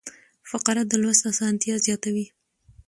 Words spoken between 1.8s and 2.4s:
زیاتوي.